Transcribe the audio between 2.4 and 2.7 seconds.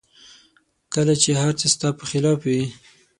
وي